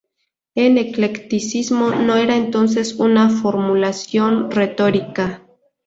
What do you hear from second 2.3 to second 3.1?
entonces